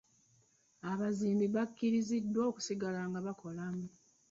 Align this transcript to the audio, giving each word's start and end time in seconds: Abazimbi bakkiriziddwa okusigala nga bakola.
Abazimbi 0.91 1.45
bakkiriziddwa 1.55 2.41
okusigala 2.49 3.01
nga 3.09 3.19
bakola. 3.25 3.65